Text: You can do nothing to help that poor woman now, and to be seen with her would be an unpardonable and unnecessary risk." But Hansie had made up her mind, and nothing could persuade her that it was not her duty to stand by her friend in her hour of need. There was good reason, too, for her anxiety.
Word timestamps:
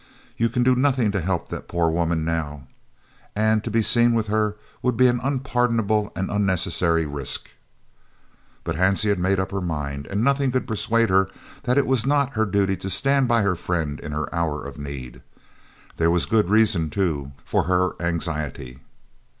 You 0.35 0.49
can 0.49 0.63
do 0.63 0.75
nothing 0.75 1.11
to 1.11 1.21
help 1.21 1.49
that 1.49 1.67
poor 1.67 1.87
woman 1.91 2.25
now, 2.25 2.63
and 3.35 3.63
to 3.63 3.69
be 3.69 3.83
seen 3.83 4.15
with 4.15 4.25
her 4.29 4.55
would 4.81 4.97
be 4.97 5.05
an 5.05 5.19
unpardonable 5.21 6.11
and 6.15 6.31
unnecessary 6.31 7.05
risk." 7.05 7.51
But 8.63 8.77
Hansie 8.77 9.09
had 9.09 9.19
made 9.19 9.39
up 9.39 9.51
her 9.51 9.61
mind, 9.61 10.07
and 10.07 10.23
nothing 10.23 10.51
could 10.51 10.65
persuade 10.67 11.11
her 11.11 11.29
that 11.65 11.77
it 11.77 11.85
was 11.85 12.03
not 12.03 12.33
her 12.33 12.47
duty 12.47 12.75
to 12.77 12.89
stand 12.89 13.27
by 13.27 13.43
her 13.43 13.55
friend 13.55 13.99
in 13.99 14.11
her 14.11 14.33
hour 14.33 14.65
of 14.65 14.79
need. 14.79 15.21
There 15.97 16.09
was 16.09 16.25
good 16.25 16.49
reason, 16.49 16.89
too, 16.89 17.33
for 17.45 17.65
her 17.65 17.93
anxiety. 17.99 18.79